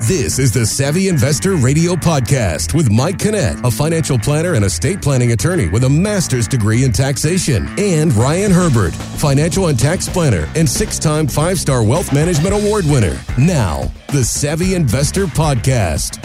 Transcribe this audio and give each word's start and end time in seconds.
This 0.00 0.38
is 0.38 0.52
the 0.52 0.66
Savvy 0.66 1.08
Investor 1.08 1.56
Radio 1.56 1.94
Podcast 1.94 2.74
with 2.74 2.92
Mike 2.92 3.16
Kinnett, 3.16 3.64
a 3.66 3.70
financial 3.70 4.18
planner 4.18 4.52
and 4.52 4.62
estate 4.62 5.00
planning 5.00 5.32
attorney 5.32 5.68
with 5.68 5.84
a 5.84 5.88
master's 5.88 6.46
degree 6.46 6.84
in 6.84 6.92
taxation, 6.92 7.66
and 7.78 8.12
Ryan 8.12 8.52
Herbert, 8.52 8.92
financial 8.92 9.68
and 9.68 9.78
tax 9.78 10.06
planner 10.06 10.50
and 10.54 10.68
six 10.68 10.98
time 10.98 11.26
five 11.26 11.58
star 11.58 11.82
wealth 11.82 12.12
management 12.12 12.54
award 12.54 12.84
winner. 12.84 13.18
Now, 13.38 13.90
the 14.08 14.22
Savvy 14.22 14.74
Investor 14.74 15.24
Podcast. 15.24 16.22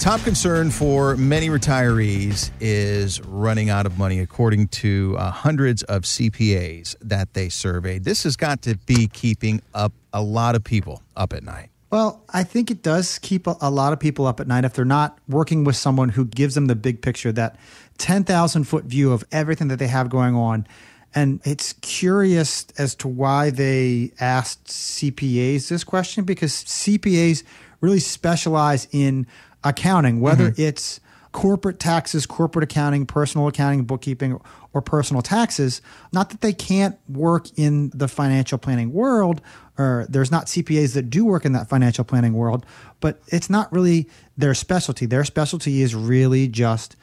Top 0.00 0.20
concern 0.22 0.70
for 0.70 1.16
many 1.16 1.48
retirees 1.48 2.52
is 2.60 3.20
running 3.22 3.70
out 3.70 3.86
of 3.86 3.98
money, 3.98 4.20
according 4.20 4.68
to 4.68 5.16
uh, 5.18 5.32
hundreds 5.32 5.82
of 5.82 6.02
CPAs 6.02 6.94
that 7.00 7.34
they 7.34 7.48
surveyed. 7.48 8.04
This 8.04 8.22
has 8.22 8.36
got 8.36 8.62
to 8.62 8.76
be 8.86 9.08
keeping 9.08 9.60
up 9.74 9.92
a 10.12 10.22
lot 10.22 10.54
of 10.54 10.62
people 10.62 11.02
up 11.16 11.32
at 11.32 11.42
night. 11.42 11.70
Well, 11.94 12.24
I 12.28 12.42
think 12.42 12.72
it 12.72 12.82
does 12.82 13.20
keep 13.20 13.46
a, 13.46 13.56
a, 13.60 13.70
lot 13.70 13.92
of 13.92 14.00
people 14.00 14.26
up 14.26 14.40
at 14.40 14.48
night 14.48 14.64
if 14.64 14.72
they're 14.72 14.84
not 14.84 15.16
working 15.28 15.62
with 15.62 15.76
someone 15.76 16.08
who 16.08 16.24
gives 16.24 16.56
them 16.56 16.66
the 16.66 16.74
big 16.74 17.02
picture, 17.02 17.30
that 17.30 17.54
10,000 17.98 18.64
foot 18.64 18.86
view 18.86 19.12
of 19.12 19.22
everything 19.30 19.68
that 19.68 19.78
they 19.78 19.86
have 19.86 20.10
going 20.10 20.34
on. 20.34 20.66
And 21.14 21.40
it's 21.44 21.74
curious 21.74 22.66
as 22.78 22.96
to 22.96 23.06
why 23.06 23.50
they 23.50 24.10
asked 24.18 24.64
CPAs 24.64 25.68
this 25.68 25.84
question 25.84 26.24
because 26.24 26.64
CPAs 26.64 27.44
really 27.80 28.00
specialize 28.00 28.88
in 28.90 29.28
accounting, 29.62 30.20
whether 30.20 30.50
mm-hmm. 30.50 30.62
it's 30.62 30.98
corporate 31.30 31.78
taxes, 31.78 32.26
corporate 32.26 32.64
accounting, 32.64 33.06
personal 33.06 33.46
accounting, 33.46 33.84
bookkeeping, 33.84 34.40
or 34.74 34.82
personal 34.82 35.22
taxes. 35.22 35.80
Not 36.12 36.30
that 36.30 36.40
they 36.40 36.52
can't 36.52 36.98
work 37.08 37.46
in 37.56 37.90
the 37.94 38.08
financial 38.08 38.58
planning 38.58 38.92
world, 38.92 39.40
or 39.78 40.06
there's 40.08 40.30
not 40.30 40.46
CPAs 40.46 40.94
that 40.94 41.08
do 41.08 41.24
work 41.24 41.44
in 41.44 41.52
that 41.52 41.68
financial 41.68 42.04
planning 42.04 42.34
world, 42.34 42.66
but 43.00 43.22
it's 43.28 43.48
not 43.48 43.72
really 43.72 44.08
their 44.36 44.54
specialty. 44.54 45.06
Their 45.06 45.24
specialty 45.24 45.80
is 45.80 45.94
really 45.94 46.48
just 46.48 46.96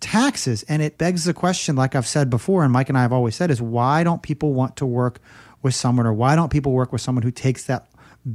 taxes. 0.00 0.62
And 0.64 0.82
it 0.82 0.98
begs 0.98 1.24
the 1.24 1.34
question, 1.34 1.76
like 1.76 1.94
I've 1.94 2.06
said 2.06 2.30
before, 2.30 2.64
and 2.64 2.72
Mike 2.72 2.88
and 2.88 2.96
I 2.96 3.02
have 3.02 3.12
always 3.12 3.36
said, 3.36 3.50
is 3.50 3.62
why 3.62 4.02
don't 4.04 4.22
people 4.22 4.54
want 4.54 4.76
to 4.76 4.86
work 4.86 5.20
with 5.62 5.74
someone, 5.74 6.06
or 6.06 6.12
why 6.12 6.34
don't 6.34 6.50
people 6.50 6.72
work 6.72 6.92
with 6.92 7.00
someone 7.00 7.22
who 7.22 7.30
takes 7.30 7.64
that 7.64 7.88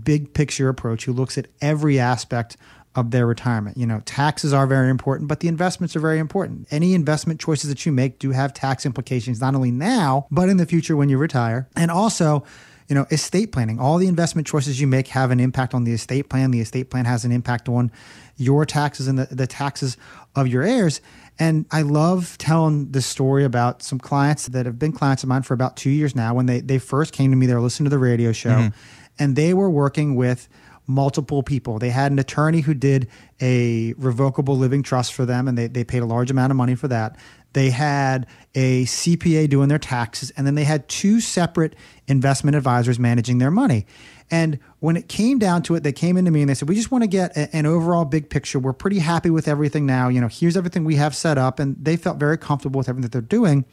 big 0.03 0.33
picture 0.33 0.69
approach, 0.69 1.05
who 1.05 1.13
looks 1.13 1.38
at 1.38 1.47
every 1.61 2.00
aspect 2.00 2.57
of 2.95 3.11
their 3.11 3.25
retirement. 3.25 3.77
You 3.77 3.88
know, 3.88 4.02
taxes 4.05 4.53
are 4.53 4.67
very 4.67 4.89
important, 4.89 5.27
but 5.27 5.39
the 5.39 5.47
investments 5.47 5.95
are 5.95 5.99
very 5.99 6.19
important. 6.19 6.67
Any 6.72 6.94
investment 6.94 7.39
choices 7.39 7.69
that 7.69 7.85
you 7.85 7.91
make 7.91 8.19
do 8.19 8.31
have 8.31 8.53
tax 8.53 8.85
implications, 8.85 9.41
not 9.41 9.55
only 9.55 9.72
now, 9.72 10.27
but 10.30 10.50
in 10.50 10.58
the 10.58 10.66
future 10.66 10.95
when 10.95 11.09
you 11.09 11.17
retire. 11.17 11.67
And 11.75 11.89
also, 11.89 12.44
you 12.88 12.95
know, 12.95 13.05
estate 13.09 13.52
planning. 13.52 13.80
All 13.80 13.97
the 13.97 14.08
investment 14.08 14.47
choices 14.47 14.80
you 14.80 14.88
make 14.88 15.08
have 15.08 15.31
an 15.31 15.39
impact 15.39 15.73
on 15.73 15.83
the 15.83 15.94
estate 15.94 16.30
plan. 16.30 16.52
The 16.52 16.61
estate 16.61 16.89
plan 16.89 17.05
has 17.05 17.25
an 17.25 17.31
impact 17.31 17.67
on 17.67 17.91
your 18.38 18.66
taxes 18.66 19.07
and 19.07 19.17
the, 19.17 19.33
the 19.33 19.47
taxes 19.47 19.97
of 20.35 20.47
your 20.47 20.63
heirs. 20.63 21.02
And 21.39 21.66
I 21.72 21.81
love 21.81 22.38
telling 22.38 22.91
this 22.91 23.05
story 23.05 23.44
about 23.44 23.81
some 23.81 23.97
clients 23.97 24.47
that 24.47 24.66
have 24.66 24.78
been 24.78 24.91
clients 24.91 25.23
of 25.23 25.30
mine 25.30 25.41
for 25.41 25.55
about 25.55 25.78
two 25.78 25.89
years 25.89 26.16
now. 26.16 26.33
When 26.33 26.45
they, 26.45 26.61
they 26.61 26.78
first 26.78 27.13
came 27.13 27.31
to 27.31 27.38
me, 27.38 27.47
they 27.47 27.55
were 27.55 27.61
listening 27.61 27.85
to 27.85 27.89
the 27.89 28.00
radio 28.00 28.31
show 28.31 28.52
mm-hmm. 28.52 28.78
and 29.17 29.35
they 29.35 29.53
were 29.53 29.69
working 29.69 30.16
with 30.16 30.47
multiple 30.87 31.43
people. 31.43 31.79
They 31.79 31.89
had 31.89 32.11
an 32.11 32.19
attorney 32.19 32.61
who 32.61 32.73
did 32.73 33.07
a 33.41 33.93
revocable 33.97 34.57
living 34.57 34.83
trust 34.83 35.13
for 35.13 35.25
them, 35.25 35.47
and 35.47 35.57
they, 35.57 35.67
they 35.67 35.83
paid 35.83 36.01
a 36.01 36.05
large 36.05 36.31
amount 36.31 36.51
of 36.51 36.57
money 36.57 36.75
for 36.75 36.87
that. 36.89 37.17
They 37.53 37.69
had 37.69 38.25
a 38.55 38.85
CPA 38.85 39.49
doing 39.49 39.69
their 39.69 39.79
taxes, 39.79 40.31
and 40.31 40.45
then 40.45 40.55
they 40.55 40.63
had 40.63 40.87
two 40.89 41.19
separate 41.19 41.75
investment 42.07 42.55
advisors 42.57 42.99
managing 42.99 43.37
their 43.37 43.51
money. 43.51 43.85
And 44.31 44.59
when 44.79 44.97
it 44.97 45.07
came 45.07 45.37
down 45.37 45.61
to 45.63 45.75
it, 45.75 45.83
they 45.83 45.91
came 45.91 46.17
into 46.17 46.31
me 46.31 46.41
and 46.41 46.49
they 46.49 46.55
said, 46.55 46.67
"We 46.67 46.75
just 46.75 46.91
want 46.91 47.03
to 47.03 47.07
get 47.07 47.37
a, 47.37 47.55
an 47.55 47.67
overall 47.67 48.05
big 48.05 48.29
picture. 48.29 48.57
We're 48.57 48.73
pretty 48.73 48.99
happy 48.99 49.29
with 49.29 49.47
everything 49.47 49.85
now. 49.85 50.07
You 50.09 50.21
know, 50.21 50.27
here's 50.27 50.57
everything 50.57 50.83
we 50.83 50.95
have 50.95 51.15
set 51.15 51.37
up." 51.37 51.59
And 51.59 51.75
they 51.79 51.95
felt 51.95 52.17
very 52.17 52.37
comfortable 52.37 52.79
with 52.79 52.89
everything 52.89 53.03
that 53.03 53.11
they're 53.11 53.21
doing 53.21 53.65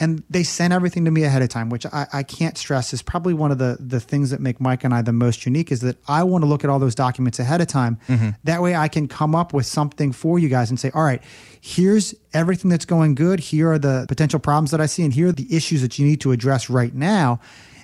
and 0.00 0.22
they 0.30 0.44
sent 0.44 0.72
everything 0.72 1.04
to 1.06 1.10
me 1.10 1.24
ahead 1.24 1.42
of 1.42 1.48
time, 1.48 1.70
which 1.70 1.84
I, 1.86 2.06
I, 2.12 2.22
can't 2.22 2.56
stress 2.56 2.92
is 2.92 3.02
probably 3.02 3.34
one 3.34 3.50
of 3.50 3.58
the 3.58 3.76
the 3.80 3.98
things 3.98 4.30
that 4.30 4.40
make 4.40 4.60
Mike 4.60 4.84
and 4.84 4.94
I 4.94 5.02
the 5.02 5.12
most 5.12 5.44
unique 5.44 5.72
is 5.72 5.80
that 5.80 5.96
I 6.06 6.22
want 6.22 6.42
to 6.42 6.46
look 6.46 6.62
at 6.62 6.70
all 6.70 6.78
those 6.78 6.94
documents 6.94 7.38
ahead 7.40 7.60
of 7.60 7.66
time. 7.66 7.98
Mm-hmm. 8.08 8.30
That 8.44 8.62
way 8.62 8.76
I 8.76 8.88
can 8.88 9.08
come 9.08 9.34
up 9.34 9.52
with 9.52 9.66
something 9.66 10.12
for 10.12 10.38
you 10.38 10.48
guys 10.48 10.70
and 10.70 10.78
say, 10.78 10.90
all 10.94 11.02
right, 11.02 11.22
here's 11.60 12.14
everything 12.32 12.70
that's 12.70 12.84
going 12.84 13.16
good. 13.16 13.40
Here 13.40 13.72
are 13.72 13.78
the 13.78 14.06
potential 14.08 14.38
problems 14.38 14.70
that 14.70 14.80
I 14.80 14.86
see, 14.86 15.02
and 15.02 15.12
here 15.12 15.28
are 15.28 15.32
the 15.32 15.54
issues 15.54 15.82
that 15.82 15.98
you 15.98 16.06
need 16.06 16.20
to 16.20 16.32
address 16.32 16.70
right 16.70 16.94
now. 16.94 17.40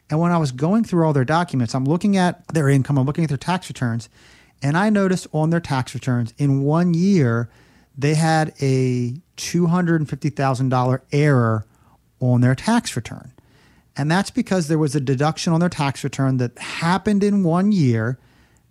And 0.08 0.20
when 0.20 0.30
I 0.30 0.38
was 0.38 0.52
going 0.52 0.84
through 0.84 1.04
all 1.06 1.12
their 1.12 1.24
documents, 1.24 1.74
I'm 1.74 1.84
looking 1.84 2.16
at 2.16 2.46
their 2.48 2.68
income, 2.68 2.98
I'm 2.98 3.06
looking 3.06 3.24
at 3.24 3.30
their 3.30 3.38
tax 3.38 3.68
returns, 3.68 4.08
and 4.62 4.76
I 4.76 4.88
noticed 4.90 5.26
on 5.32 5.50
their 5.50 5.60
tax 5.60 5.94
returns 5.94 6.32
in 6.38 6.62
one 6.62 6.94
year, 6.94 7.48
they 7.96 8.14
had 8.14 8.54
a 8.60 9.14
$250,000 9.36 11.00
error 11.12 11.66
on 12.32 12.40
their 12.40 12.54
tax 12.54 12.96
return. 12.96 13.32
And 13.96 14.10
that's 14.10 14.30
because 14.30 14.68
there 14.68 14.78
was 14.78 14.94
a 14.94 15.00
deduction 15.00 15.52
on 15.52 15.60
their 15.60 15.68
tax 15.68 16.02
return 16.02 16.38
that 16.38 16.58
happened 16.58 17.22
in 17.22 17.44
one 17.44 17.70
year, 17.70 18.18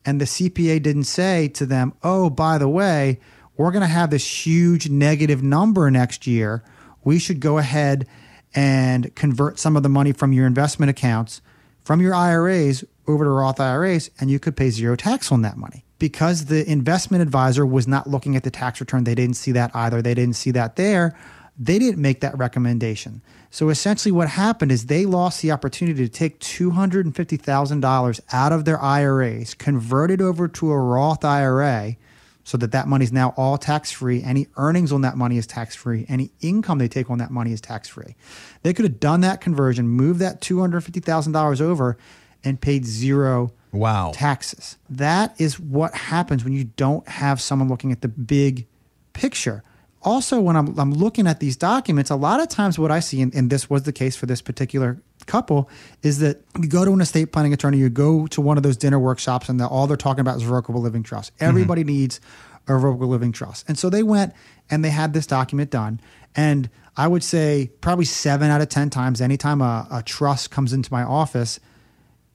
and 0.05 0.19
the 0.19 0.25
CPA 0.25 0.81
didn't 0.81 1.05
say 1.05 1.47
to 1.49 1.65
them, 1.65 1.93
oh, 2.03 2.29
by 2.29 2.57
the 2.57 2.67
way, 2.67 3.19
we're 3.55 3.71
going 3.71 3.81
to 3.81 3.87
have 3.87 4.09
this 4.09 4.45
huge 4.45 4.89
negative 4.89 5.41
number 5.41 5.89
next 5.89 6.27
year. 6.27 6.63
We 7.03 7.19
should 7.19 7.39
go 7.39 7.57
ahead 7.57 8.07
and 8.53 9.13
convert 9.15 9.59
some 9.59 9.77
of 9.77 9.83
the 9.83 9.89
money 9.89 10.11
from 10.11 10.33
your 10.33 10.45
investment 10.45 10.89
accounts, 10.89 11.41
from 11.83 12.01
your 12.01 12.13
IRAs 12.13 12.83
over 13.07 13.23
to 13.23 13.29
Roth 13.29 13.59
IRAs, 13.59 14.09
and 14.19 14.29
you 14.29 14.39
could 14.39 14.55
pay 14.55 14.69
zero 14.69 14.95
tax 14.95 15.31
on 15.31 15.41
that 15.43 15.57
money. 15.57 15.85
Because 15.99 16.45
the 16.45 16.69
investment 16.69 17.21
advisor 17.21 17.65
was 17.65 17.87
not 17.87 18.07
looking 18.07 18.35
at 18.35 18.43
the 18.43 18.51
tax 18.51 18.81
return, 18.81 19.05
they 19.05 19.15
didn't 19.15 19.37
see 19.37 19.53
that 19.53 19.71
either. 19.73 20.01
They 20.01 20.13
didn't 20.13 20.35
see 20.35 20.51
that 20.51 20.75
there. 20.75 21.17
They 21.57 21.77
didn't 21.77 22.01
make 22.01 22.21
that 22.21 22.37
recommendation. 22.37 23.21
So 23.51 23.69
essentially, 23.69 24.11
what 24.11 24.29
happened 24.29 24.71
is 24.71 24.87
they 24.87 25.05
lost 25.05 25.41
the 25.41 25.51
opportunity 25.51 26.03
to 26.03 26.09
take 26.09 26.39
$250,000 26.39 28.19
out 28.31 28.51
of 28.51 28.65
their 28.65 28.81
IRAs, 28.81 29.53
convert 29.53 30.09
it 30.09 30.21
over 30.21 30.47
to 30.47 30.71
a 30.71 30.77
Roth 30.79 31.23
IRA, 31.23 31.95
so 32.43 32.57
that 32.57 32.71
that 32.71 32.87
money 32.87 33.05
is 33.05 33.11
now 33.11 33.33
all 33.37 33.57
tax 33.57 33.91
free. 33.91 34.23
Any 34.23 34.47
earnings 34.57 34.91
on 34.91 35.01
that 35.01 35.15
money 35.15 35.37
is 35.37 35.47
tax 35.47 35.75
free. 35.75 36.05
Any 36.09 36.31
income 36.41 36.79
they 36.79 36.87
take 36.87 37.09
on 37.09 37.19
that 37.19 37.31
money 37.31 37.53
is 37.53 37.61
tax 37.61 37.87
free. 37.87 38.15
They 38.63 38.73
could 38.73 38.85
have 38.85 38.99
done 38.99 39.21
that 39.21 39.39
conversion, 39.39 39.87
moved 39.87 40.19
that 40.19 40.41
$250,000 40.41 41.61
over, 41.61 41.97
and 42.43 42.59
paid 42.59 42.85
zero 42.85 43.53
wow. 43.71 44.11
taxes. 44.13 44.77
That 44.89 45.39
is 45.39 45.59
what 45.59 45.93
happens 45.93 46.43
when 46.43 46.53
you 46.53 46.65
don't 46.65 47.07
have 47.07 47.39
someone 47.39 47.69
looking 47.69 47.91
at 47.91 48.01
the 48.01 48.09
big 48.09 48.67
picture 49.13 49.63
also 50.03 50.39
when 50.39 50.55
I'm, 50.55 50.77
I'm 50.79 50.93
looking 50.93 51.27
at 51.27 51.39
these 51.39 51.57
documents 51.57 52.09
a 52.09 52.15
lot 52.15 52.39
of 52.39 52.49
times 52.49 52.77
what 52.77 52.91
i 52.91 52.99
see 52.99 53.21
and, 53.21 53.33
and, 53.33 53.49
this 53.49 53.69
was 53.69 53.83
the 53.83 53.93
case 53.93 54.15
for 54.15 54.25
this 54.25 54.41
particular 54.41 55.01
couple 55.25 55.69
is 56.01 56.19
that 56.19 56.41
you 56.59 56.67
go 56.67 56.83
to 56.83 56.91
an 56.91 57.01
estate 57.01 57.31
planning 57.31 57.53
attorney 57.53 57.77
you 57.77 57.89
go 57.89 58.27
to 58.27 58.41
one 58.41 58.57
of 58.57 58.63
those 58.63 58.77
dinner 58.77 58.99
workshops 58.99 59.47
and 59.49 59.61
all 59.61 59.87
they're 59.87 59.95
talking 59.95 60.21
about 60.21 60.37
is 60.37 60.45
revocable 60.45 60.81
living 60.81 61.03
trust 61.03 61.33
mm-hmm. 61.35 61.45
everybody 61.45 61.81
mm-hmm. 61.81 61.97
needs 61.97 62.19
a 62.67 62.73
revocable 62.73 63.07
living 63.07 63.31
trust. 63.31 63.67
And 63.67 63.77
so 63.77 63.89
they 63.89 64.03
went 64.03 64.33
and 64.69 64.83
they 64.83 64.89
had 64.89 65.13
this 65.13 65.27
document 65.27 65.69
done. 65.69 65.99
And 66.35 66.69
i 66.95 67.07
would 67.07 67.23
say 67.23 67.71
probably 67.81 68.05
seven 68.05 68.51
out 68.51 68.61
of 68.61 68.69
ten 68.69 68.89
times 68.89 69.19
anytime 69.19 69.61
a, 69.61 69.87
a 69.91 70.03
trust 70.03 70.51
comes 70.51 70.73
into 70.73 70.93
my 70.93 71.03
office 71.03 71.59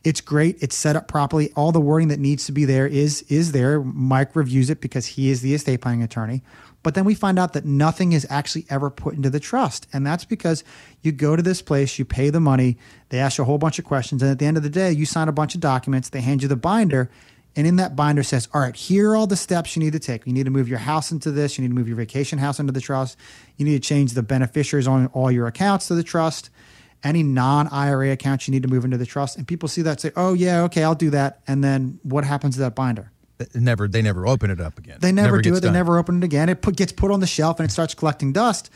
it's 0.04 0.20
great. 0.20 0.56
It's 0.62 0.76
set 0.76 0.94
up 0.94 1.08
properly. 1.08 1.52
All 1.56 1.72
the 1.72 1.80
wording 1.80 2.08
that 2.08 2.20
needs 2.20 2.46
to 2.46 2.52
be 2.52 2.64
there 2.64 2.86
is 2.86 3.22
is 3.22 3.50
there. 3.50 3.80
Mike 3.80 4.36
reviews 4.36 4.70
it 4.70 4.80
because 4.80 5.06
he 5.06 5.28
is 5.28 5.42
the 5.42 5.54
estate 5.54 5.80
planning 5.80 6.02
attorney 6.02 6.42
but 6.82 6.94
then 6.94 7.04
we 7.04 7.14
find 7.14 7.38
out 7.38 7.52
that 7.54 7.64
nothing 7.64 8.12
is 8.12 8.26
actually 8.30 8.64
ever 8.70 8.90
put 8.90 9.14
into 9.14 9.30
the 9.30 9.40
trust. 9.40 9.86
And 9.92 10.06
that's 10.06 10.24
because 10.24 10.62
you 11.02 11.12
go 11.12 11.36
to 11.36 11.42
this 11.42 11.60
place, 11.60 11.98
you 11.98 12.04
pay 12.04 12.30
the 12.30 12.40
money, 12.40 12.78
they 13.08 13.18
ask 13.18 13.38
you 13.38 13.42
a 13.42 13.46
whole 13.46 13.58
bunch 13.58 13.78
of 13.78 13.84
questions. 13.84 14.22
And 14.22 14.30
at 14.30 14.38
the 14.38 14.46
end 14.46 14.56
of 14.56 14.62
the 14.62 14.70
day, 14.70 14.92
you 14.92 15.04
sign 15.04 15.28
a 15.28 15.32
bunch 15.32 15.54
of 15.54 15.60
documents, 15.60 16.10
they 16.10 16.20
hand 16.20 16.42
you 16.42 16.48
the 16.48 16.56
binder. 16.56 17.10
And 17.56 17.66
in 17.66 17.76
that 17.76 17.96
binder 17.96 18.22
says, 18.22 18.48
all 18.54 18.60
right, 18.60 18.76
here 18.76 19.10
are 19.10 19.16
all 19.16 19.26
the 19.26 19.36
steps 19.36 19.74
you 19.74 19.82
need 19.82 19.92
to 19.92 19.98
take. 19.98 20.26
You 20.26 20.32
need 20.32 20.44
to 20.44 20.50
move 20.50 20.68
your 20.68 20.78
house 20.78 21.10
into 21.10 21.32
this. 21.32 21.58
You 21.58 21.62
need 21.62 21.68
to 21.68 21.74
move 21.74 21.88
your 21.88 21.96
vacation 21.96 22.38
house 22.38 22.60
into 22.60 22.72
the 22.72 22.80
trust. 22.80 23.18
You 23.56 23.64
need 23.64 23.82
to 23.82 23.86
change 23.88 24.12
the 24.12 24.22
beneficiaries 24.22 24.86
on 24.86 25.08
all 25.08 25.32
your 25.32 25.48
accounts 25.48 25.88
to 25.88 25.96
the 25.96 26.04
trust. 26.04 26.50
Any 27.02 27.24
non 27.24 27.66
IRA 27.68 28.12
accounts 28.12 28.46
you 28.46 28.52
need 28.52 28.62
to 28.62 28.68
move 28.68 28.84
into 28.84 28.96
the 28.96 29.06
trust. 29.06 29.38
And 29.38 29.46
people 29.46 29.68
see 29.68 29.82
that 29.82 30.00
say, 30.00 30.12
oh, 30.14 30.34
yeah, 30.34 30.62
okay, 30.62 30.84
I'll 30.84 30.94
do 30.94 31.10
that. 31.10 31.40
And 31.48 31.64
then 31.64 31.98
what 32.02 32.24
happens 32.24 32.54
to 32.54 32.60
that 32.60 32.76
binder? 32.76 33.10
Never 33.54 33.88
they 33.88 34.02
never 34.02 34.26
open 34.26 34.50
it 34.50 34.60
up 34.60 34.78
again. 34.78 34.98
They 35.00 35.12
never, 35.12 35.28
never 35.28 35.42
do 35.42 35.50
it. 35.50 35.62
Done. 35.62 35.72
They 35.72 35.78
never 35.78 35.98
open 35.98 36.18
it 36.18 36.24
again. 36.24 36.48
It 36.48 36.62
put, 36.62 36.76
gets 36.76 36.92
put 36.92 37.10
on 37.10 37.20
the 37.20 37.26
shelf 37.26 37.60
and 37.60 37.68
it 37.68 37.72
starts 37.72 37.94
collecting 37.94 38.32
dust 38.32 38.70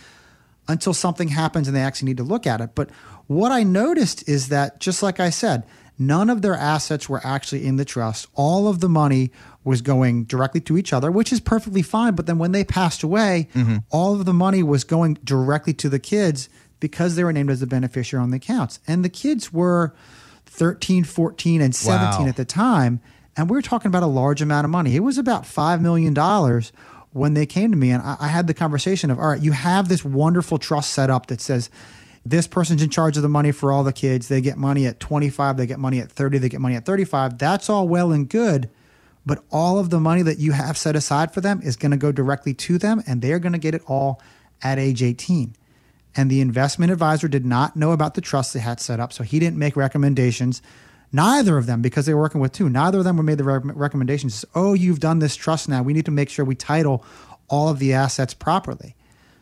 until 0.69 0.95
something 0.95 1.29
happens 1.29 1.69
and 1.69 1.77
they 1.77 1.81
actually 1.81 2.07
need 2.07 2.17
to 2.19 2.23
look 2.23 2.47
at 2.47 2.61
it. 2.61 2.71
But 2.75 2.91
what 3.27 3.53
I 3.53 3.63
noticed 3.63 4.29
is 4.29 4.49
that 4.49 4.81
just 4.81 5.03
like 5.03 5.21
I 5.21 5.31
said, 5.31 5.65
none 5.99 6.31
of 6.31 6.43
their 6.43 6.55
assets 6.55 7.09
were 7.09 7.21
actually 7.25 7.67
in 7.67 7.77
the 7.77 7.85
trust. 7.85 8.29
All 8.35 8.69
of 8.69 8.81
the 8.81 8.89
money 8.89 9.31
was 9.65 9.83
going 9.83 10.25
directly 10.25 10.61
to 10.63 10.77
each 10.77 10.93
other, 10.93 11.11
which 11.11 11.33
is 11.33 11.41
perfectly 11.41 11.83
fine. 11.83 12.15
But 12.15 12.27
then 12.27 12.39
when 12.39 12.53
they 12.53 12.65
passed 12.65 13.03
away, 13.03 13.49
mm-hmm. 13.55 13.79
all 13.91 14.15
of 14.15 14.25
the 14.25 14.33
money 14.33 14.63
was 14.63 14.85
going 14.85 15.15
directly 15.25 15.75
to 15.75 15.89
the 15.89 15.99
kids 15.99 16.49
because 16.81 17.15
they 17.15 17.23
were 17.23 17.33
named 17.33 17.51
as 17.51 17.61
the 17.61 17.67
beneficiary 17.67 18.23
on 18.23 18.31
the 18.31 18.39
accounts. 18.39 18.81
And 18.89 19.05
the 19.05 19.09
kids 19.09 19.53
were 19.53 19.95
13, 20.47 21.05
14, 21.05 21.61
and 21.61 21.75
17 21.75 22.23
wow. 22.23 22.29
at 22.29 22.37
the 22.37 22.45
time 22.45 23.01
And 23.37 23.49
we 23.49 23.57
were 23.57 23.63
talking 23.63 23.89
about 23.89 24.03
a 24.03 24.07
large 24.07 24.43
amount 24.43 24.65
of 24.65 24.71
money. 24.71 24.95
It 24.95 25.01
was 25.01 25.19
about 25.19 25.45
$5 25.45 25.81
million 25.81 26.15
when 27.13 27.35
they 27.35 27.47
came 27.47 27.71
to 27.71 27.77
me. 27.77 27.91
And 27.91 28.03
I, 28.03 28.17
I 28.21 28.29
had 28.29 28.47
the 28.47 28.55
conversation 28.55 29.11
of, 29.11 29.19
all 29.19 29.29
right, 29.29 29.43
you 29.43 29.53
have 29.53 29.89
this 29.89 30.05
wonderful 30.05 30.59
trust 30.59 30.93
set 30.93 31.11
up 31.11 31.27
that 31.27 31.41
says, 31.41 31.71
this 32.25 32.47
person's 32.47 32.83
in 32.83 32.91
charge 32.91 33.17
of 33.17 33.23
the 33.23 33.29
money 33.29 33.53
for 33.53 33.73
all 33.73 33.83
the 33.83 33.93
kids. 33.93 34.29
They 34.29 34.41
get 34.41 34.57
money 34.57 34.87
at 34.87 35.01
25, 35.01 35.57
they 35.57 35.67
get 35.67 35.79
money 35.79 35.99
at 35.99 36.11
30, 36.11 36.39
they 36.39 36.49
get 36.49 36.61
money 36.61 36.77
at 36.77 36.85
35. 36.85 37.39
That's 37.39 37.69
all 37.69 37.89
well 37.89 38.13
and 38.13 38.29
good. 38.29 38.71
But 39.25 39.43
all 39.51 39.79
of 39.79 39.91
the 39.91 40.01
money 40.01 40.23
that 40.23 40.39
you 40.39 40.53
have 40.53 40.77
set 40.77 40.97
aside 40.97 41.33
for 41.33 41.41
them 41.41 41.61
is 41.63 41.77
going 41.77 41.91
to 41.93 41.97
go 41.97 42.13
directly 42.13 42.55
to 42.55 42.79
them, 42.79 43.03
and 43.07 43.23
they're 43.23 43.39
going 43.39 43.53
to 43.53 43.59
get 43.59 43.75
it 43.75 43.83
all 43.87 44.21
at 44.63 44.79
age 44.79 45.03
18. 45.03 45.55
And 46.15 46.31
the 46.31 46.41
investment 46.41 46.93
advisor 46.93 47.29
did 47.29 47.47
not 47.47 47.77
know 47.77 47.93
about 47.93 48.15
the 48.15 48.21
trust 48.21 48.53
they 48.53 48.61
had 48.61 48.81
set 48.81 49.01
up, 49.01 49.13
so 49.13 49.25
he 49.25 49.39
didn't 49.39 49.59
make 49.59 49.77
recommendations. 49.77 50.61
Neither 51.13 51.59
of 51.59 51.67
them, 51.67 51.83
because 51.83 52.07
they 52.07 52.15
were 52.15 52.21
working 52.21 52.41
with 52.41 52.53
two, 52.53 52.71
neither 52.71 52.99
of 52.99 53.05
them 53.05 53.17
were 53.17 53.23
made 53.23 53.39
the 53.39 53.45
recommendations. 53.45 54.45
Oh, 54.55 54.73
you've 54.73 55.01
done 55.01 55.19
this 55.19 55.37
trust 55.37 55.69
now. 55.69 55.83
We 55.83 55.93
need 55.93 56.07
to 56.07 56.11
make 56.11 56.31
sure 56.31 56.45
we 56.45 56.55
title 56.55 57.05
all 57.49 57.69
of 57.69 57.79
the 57.79 57.93
assets 57.93 58.33
properly. 58.33 58.95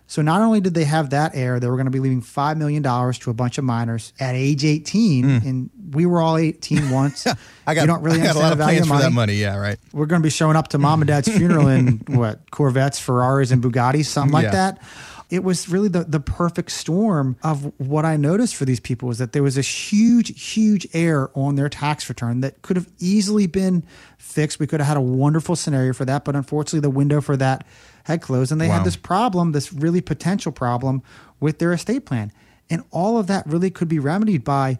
So 0.08 0.22
not 0.22 0.42
only 0.42 0.60
did 0.60 0.74
they 0.74 0.82
have 0.82 1.10
that 1.10 1.36
error, 1.36 1.60
they 1.60 1.68
were 1.68 1.76
going 1.76 1.84
to 1.84 1.92
be 1.92 2.00
leaving 2.00 2.20
$5 2.20 2.56
million 2.56 2.82
to 2.82 3.30
a 3.30 3.32
bunch 3.32 3.58
of 3.58 3.64
minors 3.64 4.12
at 4.18 4.34
age 4.34 4.64
18. 4.64 5.24
Mm. 5.24 5.46
And 5.46 5.70
we 5.92 6.04
were 6.04 6.20
all 6.20 6.36
18 6.36 6.90
once. 6.90 7.28
I 7.68 7.74
got, 7.76 7.82
you 7.82 7.86
don't 7.86 8.02
really 8.02 8.20
I 8.20 8.24
got 8.24 8.34
a 8.34 8.40
lot 8.40 8.52
of 8.52 8.58
plans 8.58 8.88
for 8.88 8.98
that 8.98 9.12
money. 9.12 9.34
Yeah, 9.34 9.56
right. 9.56 9.78
We're 9.92 10.06
going 10.06 10.20
to 10.20 10.26
be 10.26 10.30
showing 10.30 10.56
up 10.56 10.66
to 10.68 10.78
mom 10.78 11.02
and 11.02 11.06
dad's 11.06 11.28
funeral 11.28 11.68
in 11.68 11.98
what, 12.08 12.50
Corvettes, 12.50 12.98
Ferraris, 12.98 13.52
and 13.52 13.62
Bugattis, 13.62 14.06
something 14.06 14.32
like 14.32 14.46
yeah. 14.46 14.50
that 14.50 14.82
it 15.30 15.44
was 15.44 15.68
really 15.68 15.88
the, 15.88 16.04
the 16.04 16.20
perfect 16.20 16.72
storm 16.72 17.36
of 17.42 17.72
what 17.78 18.04
I 18.04 18.16
noticed 18.16 18.56
for 18.56 18.64
these 18.64 18.80
people 18.80 19.08
was 19.08 19.18
that 19.18 19.32
there 19.32 19.42
was 19.42 19.56
a 19.56 19.62
huge, 19.62 20.40
huge 20.40 20.88
error 20.92 21.30
on 21.34 21.54
their 21.54 21.68
tax 21.68 22.08
return 22.08 22.40
that 22.40 22.62
could 22.62 22.76
have 22.76 22.88
easily 22.98 23.46
been 23.46 23.84
fixed. 24.18 24.58
We 24.58 24.66
could 24.66 24.80
have 24.80 24.88
had 24.88 24.96
a 24.96 25.00
wonderful 25.00 25.54
scenario 25.54 25.92
for 25.92 26.04
that, 26.04 26.24
but 26.24 26.34
unfortunately, 26.34 26.80
the 26.80 26.90
window 26.90 27.20
for 27.20 27.36
that 27.36 27.64
had 28.04 28.22
closed, 28.22 28.50
and 28.50 28.60
they 28.60 28.68
wow. 28.68 28.78
had 28.78 28.84
this 28.84 28.96
problem, 28.96 29.52
this 29.52 29.72
really 29.72 30.00
potential 30.00 30.50
problem 30.50 31.02
with 31.38 31.58
their 31.58 31.72
estate 31.72 32.06
plan. 32.06 32.32
And 32.68 32.82
all 32.90 33.18
of 33.18 33.28
that 33.28 33.46
really 33.46 33.70
could 33.70 33.88
be 33.88 33.98
remedied 33.98 34.44
by 34.44 34.78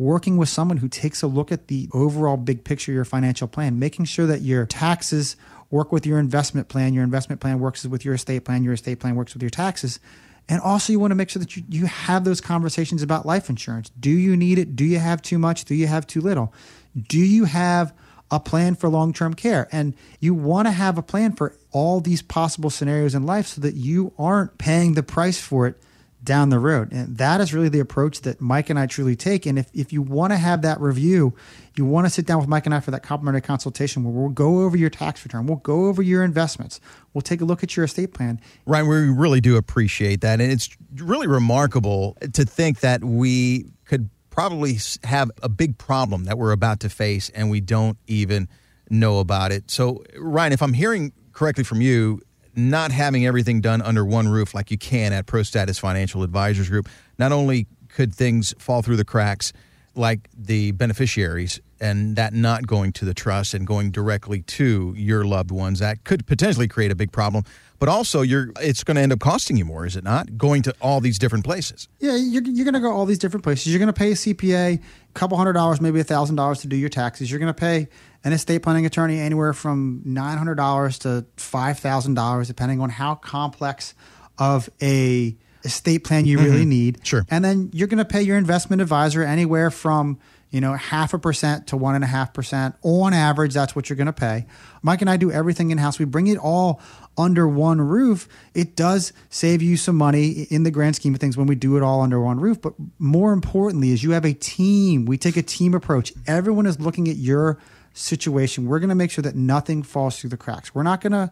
working 0.00 0.38
with 0.38 0.48
someone 0.48 0.78
who 0.78 0.88
takes 0.88 1.20
a 1.20 1.26
look 1.26 1.52
at 1.52 1.66
the 1.66 1.86
overall 1.92 2.38
big 2.38 2.64
picture 2.64 2.90
of 2.90 2.94
your 2.94 3.04
financial 3.04 3.46
plan, 3.46 3.78
making 3.78 4.06
sure 4.06 4.26
that 4.26 4.40
your 4.40 4.64
taxes 4.64 5.36
work 5.70 5.92
with 5.92 6.06
your 6.06 6.18
investment 6.18 6.68
plan, 6.68 6.94
your 6.94 7.04
investment 7.04 7.38
plan 7.38 7.60
works 7.60 7.84
with 7.84 8.02
your 8.02 8.14
estate 8.14 8.42
plan, 8.42 8.64
your 8.64 8.72
estate 8.72 8.98
plan 8.98 9.14
works 9.14 9.34
with 9.34 9.42
your 9.42 9.50
taxes. 9.50 10.00
And 10.48 10.58
also, 10.62 10.90
you 10.90 10.98
want 10.98 11.10
to 11.10 11.16
make 11.16 11.28
sure 11.28 11.38
that 11.38 11.54
you, 11.54 11.64
you 11.68 11.84
have 11.84 12.24
those 12.24 12.40
conversations 12.40 13.02
about 13.02 13.26
life 13.26 13.50
insurance. 13.50 13.90
Do 13.90 14.08
you 14.08 14.38
need 14.38 14.58
it? 14.58 14.74
Do 14.74 14.86
you 14.86 14.98
have 14.98 15.20
too 15.20 15.38
much? 15.38 15.66
Do 15.66 15.74
you 15.74 15.86
have 15.86 16.06
too 16.06 16.22
little? 16.22 16.54
Do 16.96 17.18
you 17.18 17.44
have 17.44 17.92
a 18.30 18.40
plan 18.40 18.76
for 18.76 18.88
long 18.88 19.12
term 19.12 19.34
care? 19.34 19.68
And 19.70 19.94
you 20.18 20.32
want 20.32 20.66
to 20.66 20.72
have 20.72 20.96
a 20.96 21.02
plan 21.02 21.32
for 21.32 21.54
all 21.72 22.00
these 22.00 22.22
possible 22.22 22.70
scenarios 22.70 23.14
in 23.14 23.26
life 23.26 23.48
so 23.48 23.60
that 23.60 23.74
you 23.74 24.14
aren't 24.18 24.56
paying 24.56 24.94
the 24.94 25.02
price 25.02 25.38
for 25.38 25.66
it 25.66 25.76
down 26.22 26.50
the 26.50 26.58
road. 26.58 26.92
And 26.92 27.16
that 27.18 27.40
is 27.40 27.54
really 27.54 27.68
the 27.68 27.80
approach 27.80 28.20
that 28.22 28.40
Mike 28.40 28.68
and 28.68 28.78
I 28.78 28.86
truly 28.86 29.16
take. 29.16 29.46
And 29.46 29.58
if, 29.58 29.70
if 29.72 29.92
you 29.92 30.02
want 30.02 30.32
to 30.32 30.36
have 30.36 30.62
that 30.62 30.80
review, 30.80 31.34
you 31.76 31.84
want 31.84 32.06
to 32.06 32.10
sit 32.10 32.26
down 32.26 32.38
with 32.40 32.48
Mike 32.48 32.66
and 32.66 32.74
I 32.74 32.80
for 32.80 32.90
that 32.90 33.02
complimentary 33.02 33.40
consultation 33.40 34.04
where 34.04 34.12
we'll 34.12 34.28
go 34.28 34.60
over 34.60 34.76
your 34.76 34.90
tax 34.90 35.24
return, 35.24 35.46
we'll 35.46 35.56
go 35.56 35.86
over 35.86 36.02
your 36.02 36.22
investments, 36.22 36.80
we'll 37.14 37.22
take 37.22 37.40
a 37.40 37.44
look 37.44 37.62
at 37.62 37.76
your 37.76 37.84
estate 37.84 38.12
plan. 38.12 38.40
Ryan, 38.66 38.88
we 38.88 38.96
really 39.08 39.40
do 39.40 39.56
appreciate 39.56 40.20
that. 40.20 40.40
And 40.40 40.52
it's 40.52 40.68
really 40.96 41.26
remarkable 41.26 42.16
to 42.32 42.44
think 42.44 42.80
that 42.80 43.02
we 43.02 43.66
could 43.86 44.10
probably 44.30 44.78
have 45.04 45.30
a 45.42 45.48
big 45.48 45.78
problem 45.78 46.24
that 46.24 46.38
we're 46.38 46.52
about 46.52 46.80
to 46.80 46.88
face 46.88 47.30
and 47.30 47.50
we 47.50 47.60
don't 47.60 47.98
even 48.06 48.48
know 48.90 49.18
about 49.18 49.52
it. 49.52 49.70
So, 49.70 50.04
Ryan, 50.18 50.52
if 50.52 50.62
I'm 50.62 50.72
hearing 50.72 51.12
correctly 51.32 51.64
from 51.64 51.80
you, 51.80 52.20
not 52.54 52.92
having 52.92 53.26
everything 53.26 53.60
done 53.60 53.82
under 53.82 54.04
one 54.04 54.28
roof 54.28 54.54
like 54.54 54.70
you 54.70 54.78
can 54.78 55.12
at 55.12 55.26
ProStatus 55.26 55.78
Financial 55.78 56.22
Advisors 56.22 56.68
Group, 56.68 56.88
not 57.18 57.32
only 57.32 57.66
could 57.88 58.14
things 58.14 58.54
fall 58.58 58.82
through 58.82 58.96
the 58.96 59.04
cracks 59.04 59.52
like 59.94 60.28
the 60.36 60.72
beneficiaries 60.72 61.60
and 61.80 62.16
that 62.16 62.32
not 62.32 62.66
going 62.66 62.92
to 62.92 63.04
the 63.04 63.14
trust 63.14 63.54
and 63.54 63.66
going 63.66 63.90
directly 63.90 64.42
to 64.42 64.94
your 64.96 65.24
loved 65.24 65.50
ones 65.50 65.78
that 65.80 66.04
could 66.04 66.26
potentially 66.26 66.68
create 66.68 66.90
a 66.90 66.94
big 66.94 67.10
problem 67.10 67.44
but 67.80 67.88
also 67.88 68.22
you're 68.22 68.52
it's 68.60 68.84
going 68.84 68.94
to 68.94 69.00
end 69.00 69.12
up 69.12 69.18
costing 69.18 69.56
you 69.56 69.64
more 69.64 69.84
is 69.84 69.96
it 69.96 70.04
not 70.04 70.38
going 70.38 70.62
to 70.62 70.72
all 70.80 71.00
these 71.00 71.18
different 71.18 71.44
places 71.44 71.88
yeah 71.98 72.14
you're, 72.14 72.44
you're 72.44 72.64
going 72.64 72.74
to 72.74 72.80
go 72.80 72.92
all 72.92 73.06
these 73.06 73.18
different 73.18 73.42
places 73.42 73.66
you're 73.66 73.80
going 73.80 73.92
to 73.92 73.92
pay 73.92 74.12
a 74.12 74.14
cpa 74.14 74.78
a 74.78 74.80
couple 75.14 75.36
hundred 75.36 75.54
dollars 75.54 75.80
maybe 75.80 75.98
a 75.98 76.04
thousand 76.04 76.36
dollars 76.36 76.60
to 76.60 76.68
do 76.68 76.76
your 76.76 76.88
taxes 76.88 77.28
you're 77.28 77.40
going 77.40 77.52
to 77.52 77.60
pay 77.60 77.88
an 78.24 78.32
estate 78.32 78.62
planning 78.62 78.86
attorney 78.86 79.18
anywhere 79.18 79.52
from 79.52 80.02
$900 80.06 80.98
to 81.00 81.26
$5,000, 81.36 82.46
depending 82.46 82.80
on 82.80 82.90
how 82.90 83.14
complex 83.14 83.94
of 84.38 84.68
a 84.82 85.36
estate 85.64 86.04
plan 86.04 86.24
you 86.24 86.38
really 86.38 86.60
mm-hmm. 86.60 86.68
need. 86.68 87.06
Sure. 87.06 87.24
And 87.30 87.44
then 87.44 87.70
you're 87.72 87.88
going 87.88 87.98
to 87.98 88.04
pay 88.04 88.22
your 88.22 88.36
investment 88.36 88.82
advisor 88.82 89.22
anywhere 89.22 89.70
from 89.70 90.18
you 90.50 90.60
know 90.60 90.72
half 90.72 91.14
a 91.14 91.18
percent 91.18 91.68
to 91.68 91.76
one 91.76 91.94
and 91.94 92.02
a 92.02 92.06
half 92.06 92.34
percent 92.34 92.74
on 92.82 93.12
average. 93.12 93.54
That's 93.54 93.76
what 93.76 93.88
you're 93.88 93.96
going 93.96 94.06
to 94.06 94.12
pay. 94.12 94.46
Mike 94.82 95.00
and 95.00 95.08
I 95.08 95.16
do 95.16 95.30
everything 95.30 95.70
in 95.70 95.78
house. 95.78 95.98
We 95.98 96.06
bring 96.06 96.26
it 96.26 96.38
all 96.38 96.80
under 97.16 97.46
one 97.46 97.80
roof. 97.80 98.28
It 98.54 98.76
does 98.76 99.12
save 99.28 99.62
you 99.62 99.76
some 99.76 99.96
money 99.96 100.46
in 100.50 100.62
the 100.62 100.70
grand 100.70 100.96
scheme 100.96 101.14
of 101.14 101.20
things 101.20 101.36
when 101.36 101.46
we 101.46 101.54
do 101.54 101.76
it 101.76 101.82
all 101.82 102.00
under 102.00 102.20
one 102.20 102.40
roof. 102.40 102.60
But 102.60 102.74
more 102.98 103.32
importantly, 103.32 103.90
is 103.90 104.02
you 104.02 104.12
have 104.12 104.24
a 104.24 104.32
team. 104.32 105.04
We 105.04 105.18
take 105.18 105.36
a 105.36 105.42
team 105.42 105.74
approach. 105.74 106.12
Everyone 106.26 106.66
is 106.66 106.80
looking 106.80 107.08
at 107.08 107.16
your 107.16 107.58
situation, 107.92 108.66
we're 108.66 108.78
going 108.78 108.88
to 108.88 108.94
make 108.94 109.10
sure 109.10 109.22
that 109.22 109.34
nothing 109.34 109.82
falls 109.82 110.18
through 110.18 110.30
the 110.30 110.36
cracks. 110.36 110.74
We're 110.74 110.82
not 110.82 111.00
going 111.00 111.12
to 111.12 111.30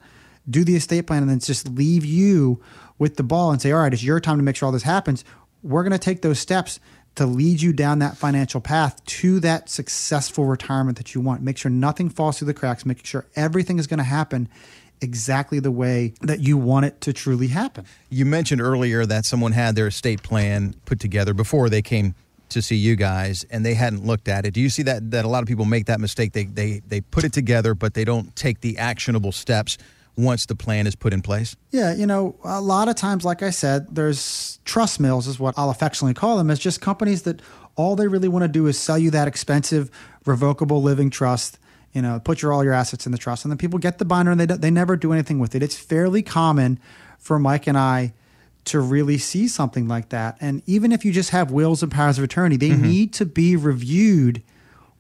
do 0.49 0.65
the 0.65 0.77
estate 0.77 1.07
plan 1.07 1.23
and 1.23 1.31
then 1.31 1.41
just 1.41 1.69
leave 1.69 2.05
you 2.05 2.63
with 2.99 3.17
the 3.17 3.23
ball 3.23 3.51
and 3.51 3.61
say, 3.61 3.73
all 3.73 3.81
right, 3.81 3.93
it's 3.93 4.03
your 4.03 4.21
time 4.21 4.39
to 4.39 4.43
make 4.43 4.57
sure 4.57 4.67
all 4.67 4.73
this 4.73 4.83
happens. 4.83 5.25
We're 5.63 5.83
going 5.83 5.93
to 5.93 5.99
take 5.99 6.23
those 6.23 6.39
steps 6.39 6.81
to 7.17 7.27
lead 7.27 7.61
you 7.61 7.73
down 7.73 7.99
that 7.99 8.17
financial 8.17 8.61
path 8.61 9.05
to 9.05 9.41
that 9.41 9.69
successful 9.69 10.45
retirement 10.45 10.99
that 10.99 11.15
you 11.15 11.21
want. 11.21 11.43
Make 11.43 11.59
sure 11.59 11.71
nothing 11.71 12.09
falls 12.09 12.39
through 12.39 12.47
the 12.47 12.55
cracks, 12.55 12.87
making 12.87 13.05
sure 13.05 13.27
everything 13.35 13.79
is 13.79 13.87
going 13.87 13.99
to 13.99 14.05
happen 14.05 14.49
exactly 15.01 15.61
the 15.61 15.71
way 15.71 16.15
that 16.21 16.41
you 16.41 16.57
want 16.57 16.87
it 16.87 17.01
to 17.03 17.13
truly 17.13 17.49
happen. 17.49 17.85
You 18.11 18.25
mentioned 18.25 18.61
earlier 18.61 19.07
that 19.07 19.25
someone 19.25 19.53
had 19.53 19.77
their 19.77 19.87
estate 19.87 20.23
plan 20.23 20.75
put 20.85 21.01
together 21.01 21.35
before 21.35 21.69
they 21.69 21.83
came 21.83 22.15
to 22.51 22.63
see 22.63 22.77
you 22.77 22.97
guys 22.97 23.45
and 23.51 23.65
they 23.65 23.75
hadn't 23.75 24.05
looked 24.07 24.29
at 24.29 24.47
it. 24.47 24.55
Do 24.55 24.61
you 24.61 24.71
see 24.71 24.83
that 24.85 25.11
that 25.11 25.25
a 25.25 25.29
lot 25.29 25.43
of 25.43 25.49
people 25.49 25.65
make 25.65 25.87
that 25.87 26.01
mistake? 26.01 26.33
They 26.33 26.45
they 26.45 26.81
they 26.87 27.01
put 27.01 27.25
it 27.25 27.33
together 27.33 27.75
but 27.75 27.95
they 27.95 28.05
don't 28.05 28.35
take 28.37 28.61
the 28.61 28.79
actionable 28.79 29.33
steps 29.33 29.79
once 30.17 30.47
the 30.47 30.57
plan 30.57 30.87
is 30.87 30.97
put 30.97 31.13
in 31.13 31.23
place? 31.23 31.55
Yeah, 31.71 31.95
you 31.95 32.07
know, 32.07 32.35
a 32.43 32.61
lot 32.61 32.89
of 32.89 32.97
times 32.97 33.25
like 33.25 33.43
I 33.43 33.51
said, 33.51 33.95
there's 33.95 34.59
trust 34.65 34.99
mills 34.99 35.27
is 35.27 35.39
what 35.39 35.55
I'll 35.57 35.71
affectionately 35.71 36.15
call 36.15 36.39
them. 36.39 36.51
It's 36.51 36.61
just 36.61 36.81
companies 36.81 37.23
that 37.23 37.41
all 37.77 37.95
they 37.95 38.09
really 38.09 38.29
want 38.29 38.43
to 38.43 38.49
do 38.49 38.67
is 38.67 38.79
sell 38.79 38.99
you 38.99 39.11
that 39.13 39.29
expensive 39.29 39.91
revocable 40.25 40.83
living 40.83 41.11
trust 41.11 41.59
you 41.93 42.03
know, 42.03 42.21
put 42.23 42.43
your 42.43 42.53
all 42.53 42.63
your 42.63 42.73
assets 42.73 43.07
in 43.07 43.13
the 43.13 43.19
trust, 43.19 43.45
and 43.45 43.51
then 43.51 43.59
people 43.59 43.79
get 43.79 43.99
the 43.99 44.05
binder 44.05 44.31
and 44.31 44.41
they 44.41 44.47
they 44.47 44.71
never 44.71 44.97
do 44.97 45.13
anything 45.13 45.39
with 45.39 45.55
it. 45.55 45.63
It's 45.63 45.77
fairly 45.77 46.23
common 46.23 46.79
for 47.19 47.39
Mike 47.39 47.67
and 47.67 47.77
I 47.77 48.13
to 48.67 48.81
really 48.81 49.19
see 49.19 49.49
something 49.49 49.89
like 49.89 50.11
that. 50.11 50.37
And 50.41 50.63
even 50.67 50.93
if 50.93 51.05
you 51.05 51.13
just 51.13 51.31
have 51.31 51.51
wills 51.51 51.83
and 51.83 51.91
powers 51.91 52.19
of 52.19 52.25
attorney, 52.25 52.57
they 52.57 52.71
mm-hmm. 52.71 52.83
need 52.83 53.13
to 53.15 53.25
be 53.25 53.57
reviewed 53.57 54.43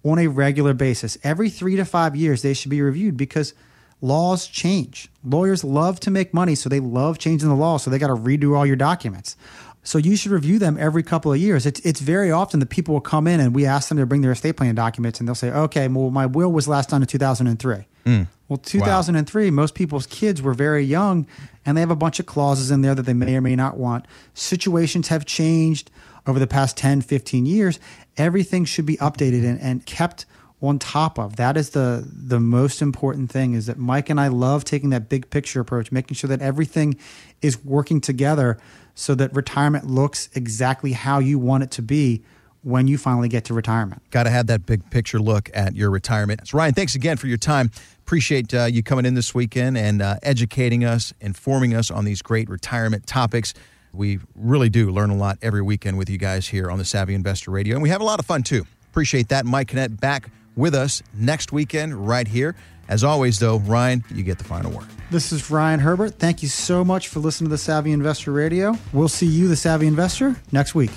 on 0.04 0.18
a 0.18 0.26
regular 0.26 0.74
basis. 0.74 1.18
Every 1.22 1.50
three 1.50 1.76
to 1.76 1.84
five 1.84 2.16
years, 2.16 2.42
they 2.42 2.54
should 2.54 2.70
be 2.70 2.80
reviewed 2.80 3.16
because 3.16 3.52
laws 4.00 4.46
change. 4.46 5.10
Lawyers 5.24 5.64
love 5.64 6.00
to 6.00 6.10
make 6.10 6.32
money, 6.32 6.54
so 6.54 6.68
they 6.68 6.80
love 6.80 7.18
changing 7.18 7.48
the 7.48 7.54
law, 7.54 7.76
so 7.76 7.90
they 7.90 7.98
got 7.98 8.08
to 8.08 8.14
redo 8.14 8.56
all 8.56 8.64
your 8.64 8.76
documents. 8.76 9.36
So 9.82 9.96
you 9.96 10.16
should 10.16 10.32
review 10.32 10.58
them 10.58 10.76
every 10.78 11.02
couple 11.02 11.32
of 11.32 11.38
years. 11.38 11.64
It's, 11.64 11.80
it's 11.80 12.00
very 12.00 12.30
often 12.30 12.60
that 12.60 12.68
people 12.68 12.94
will 12.94 13.00
come 13.00 13.26
in 13.26 13.40
and 13.40 13.54
we 13.54 13.64
ask 13.64 13.88
them 13.88 13.98
to 13.98 14.06
bring 14.06 14.20
their 14.20 14.32
estate 14.32 14.56
plan 14.56 14.74
documents, 14.74 15.18
and 15.18 15.28
they'll 15.28 15.34
say, 15.34 15.50
okay, 15.50 15.88
well, 15.88 16.10
my 16.10 16.26
will 16.26 16.52
was 16.52 16.68
last 16.68 16.90
done 16.90 17.02
in 17.02 17.08
2003. 17.08 17.86
Mm. 18.04 18.26
Well, 18.48 18.56
2003, 18.56 19.44
wow. 19.44 19.50
most 19.50 19.74
people's 19.74 20.06
kids 20.06 20.40
were 20.40 20.54
very 20.54 20.82
young 20.82 21.26
and 21.66 21.76
they 21.76 21.80
have 21.82 21.90
a 21.90 21.96
bunch 21.96 22.18
of 22.18 22.24
clauses 22.24 22.70
in 22.70 22.80
there 22.80 22.94
that 22.94 23.02
they 23.02 23.12
may 23.12 23.36
or 23.36 23.42
may 23.42 23.54
not 23.54 23.76
want. 23.76 24.06
Situations 24.32 25.08
have 25.08 25.26
changed 25.26 25.90
over 26.26 26.38
the 26.38 26.46
past 26.46 26.76
10, 26.78 27.02
15 27.02 27.44
years. 27.44 27.78
Everything 28.16 28.64
should 28.64 28.86
be 28.86 28.96
updated 28.96 29.44
and, 29.44 29.60
and 29.60 29.84
kept 29.84 30.24
on 30.60 30.78
top 30.78 31.18
of. 31.18 31.36
That 31.36 31.56
is 31.56 31.70
the 31.70 32.06
the 32.10 32.40
most 32.40 32.82
important 32.82 33.30
thing 33.30 33.54
is 33.54 33.66
that 33.66 33.78
Mike 33.78 34.10
and 34.10 34.20
I 34.20 34.28
love 34.28 34.64
taking 34.64 34.90
that 34.90 35.08
big 35.08 35.30
picture 35.30 35.60
approach, 35.60 35.92
making 35.92 36.16
sure 36.16 36.28
that 36.28 36.42
everything 36.42 36.96
is 37.40 37.62
working 37.64 38.00
together 38.00 38.58
so 38.94 39.14
that 39.14 39.34
retirement 39.34 39.86
looks 39.86 40.28
exactly 40.34 40.92
how 40.92 41.20
you 41.20 41.38
want 41.38 41.62
it 41.62 41.70
to 41.72 41.82
be 41.82 42.22
when 42.62 42.88
you 42.88 42.98
finally 42.98 43.28
get 43.28 43.44
to 43.44 43.54
retirement. 43.54 44.02
Got 44.10 44.24
to 44.24 44.30
have 44.30 44.48
that 44.48 44.66
big 44.66 44.90
picture 44.90 45.20
look 45.20 45.48
at 45.54 45.76
your 45.76 45.90
retirement. 45.90 46.48
So 46.48 46.58
Ryan, 46.58 46.74
thanks 46.74 46.96
again 46.96 47.16
for 47.16 47.28
your 47.28 47.38
time. 47.38 47.70
Appreciate 48.00 48.52
uh, 48.52 48.64
you 48.64 48.82
coming 48.82 49.06
in 49.06 49.14
this 49.14 49.34
weekend 49.34 49.78
and 49.78 50.02
uh, 50.02 50.16
educating 50.22 50.84
us, 50.84 51.12
informing 51.20 51.74
us 51.74 51.90
on 51.90 52.04
these 52.04 52.20
great 52.20 52.48
retirement 52.48 53.06
topics. 53.06 53.54
We 53.92 54.18
really 54.34 54.68
do 54.68 54.90
learn 54.90 55.10
a 55.10 55.16
lot 55.16 55.38
every 55.40 55.62
weekend 55.62 55.96
with 55.96 56.10
you 56.10 56.18
guys 56.18 56.48
here 56.48 56.70
on 56.70 56.78
the 56.78 56.84
Savvy 56.84 57.14
Investor 57.14 57.50
Radio, 57.52 57.74
and 57.74 57.82
we 57.82 57.88
have 57.90 58.00
a 58.00 58.04
lot 58.04 58.18
of 58.18 58.26
fun 58.26 58.42
too. 58.42 58.66
Appreciate 58.90 59.28
that. 59.28 59.46
Mike 59.46 59.68
Kinnett 59.68 60.00
back 60.00 60.28
with 60.58 60.74
us 60.74 61.02
next 61.14 61.52
weekend 61.52 62.06
right 62.06 62.28
here. 62.28 62.54
As 62.88 63.02
always, 63.04 63.38
though, 63.38 63.58
Ryan, 63.60 64.04
you 64.14 64.22
get 64.22 64.36
the 64.38 64.44
final 64.44 64.70
word. 64.70 64.86
This 65.10 65.32
is 65.32 65.50
Ryan 65.50 65.80
Herbert. 65.80 66.18
Thank 66.18 66.42
you 66.42 66.48
so 66.48 66.84
much 66.84 67.08
for 67.08 67.20
listening 67.20 67.48
to 67.48 67.52
the 67.52 67.58
Savvy 67.58 67.92
Investor 67.92 68.32
Radio. 68.32 68.74
We'll 68.92 69.08
see 69.08 69.26
you, 69.26 69.48
the 69.48 69.56
Savvy 69.56 69.86
Investor, 69.86 70.36
next 70.52 70.74
week. 70.74 70.90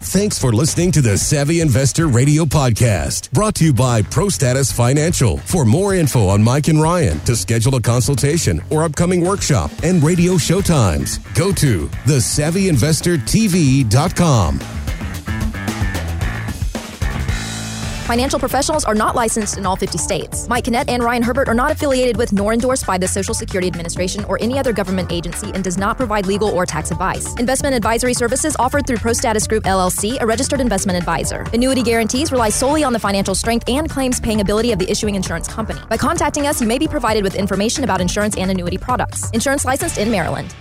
Thanks 0.00 0.36
for 0.38 0.52
listening 0.52 0.92
to 0.92 1.00
the 1.00 1.16
Savvy 1.16 1.60
Investor 1.60 2.08
Radio 2.08 2.44
Podcast, 2.44 3.30
brought 3.32 3.54
to 3.56 3.64
you 3.64 3.72
by 3.72 4.02
ProStatus 4.02 4.72
Financial. 4.72 5.38
For 5.38 5.64
more 5.64 5.94
info 5.94 6.28
on 6.28 6.42
Mike 6.42 6.68
and 6.68 6.80
Ryan, 6.80 7.18
to 7.20 7.34
schedule 7.34 7.74
a 7.76 7.80
consultation 7.80 8.62
or 8.70 8.84
upcoming 8.84 9.22
workshop 9.22 9.70
and 9.82 10.02
radio 10.02 10.36
show 10.36 10.60
times, 10.60 11.16
go 11.34 11.52
to 11.52 11.86
thesavvyinvestortv.com. 12.06 14.83
Financial 18.04 18.38
professionals 18.38 18.84
are 18.84 18.94
not 18.94 19.14
licensed 19.14 19.56
in 19.56 19.64
all 19.64 19.76
50 19.76 19.96
states. 19.96 20.46
Mike 20.46 20.64
Kinnett 20.64 20.90
and 20.90 21.02
Ryan 21.02 21.22
Herbert 21.22 21.48
are 21.48 21.54
not 21.54 21.72
affiliated 21.72 22.18
with 22.18 22.34
nor 22.34 22.52
endorsed 22.52 22.86
by 22.86 22.98
the 22.98 23.08
Social 23.08 23.32
Security 23.32 23.66
Administration 23.66 24.26
or 24.26 24.36
any 24.42 24.58
other 24.58 24.74
government 24.74 25.10
agency 25.10 25.50
and 25.54 25.64
does 25.64 25.78
not 25.78 25.96
provide 25.96 26.26
legal 26.26 26.50
or 26.50 26.66
tax 26.66 26.90
advice. 26.90 27.34
Investment 27.36 27.74
advisory 27.74 28.12
services 28.12 28.56
offered 28.58 28.86
through 28.86 28.98
ProStatus 28.98 29.48
Group 29.48 29.64
LLC, 29.64 30.20
a 30.20 30.26
registered 30.26 30.60
investment 30.60 30.98
advisor. 30.98 31.46
Annuity 31.54 31.82
guarantees 31.82 32.30
rely 32.30 32.50
solely 32.50 32.84
on 32.84 32.92
the 32.92 32.98
financial 32.98 33.34
strength 33.34 33.66
and 33.70 33.88
claims 33.88 34.20
paying 34.20 34.42
ability 34.42 34.70
of 34.70 34.78
the 34.78 34.90
issuing 34.90 35.14
insurance 35.14 35.48
company. 35.48 35.80
By 35.88 35.96
contacting 35.96 36.46
us, 36.46 36.60
you 36.60 36.66
may 36.66 36.78
be 36.78 36.86
provided 36.86 37.24
with 37.24 37.34
information 37.34 37.84
about 37.84 38.02
insurance 38.02 38.36
and 38.36 38.50
annuity 38.50 38.76
products. 38.76 39.30
Insurance 39.30 39.64
licensed 39.64 39.96
in 39.96 40.10
Maryland. 40.10 40.54